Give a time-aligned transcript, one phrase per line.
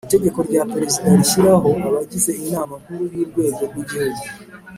[0.07, 4.23] itegeko rya perezida rishyiraho abagize inama nkuru y urwego rw igihugu